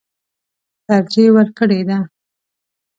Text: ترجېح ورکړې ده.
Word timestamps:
ترجېح 0.85 1.29
ورکړې 1.35 1.79
ده. 1.87 1.97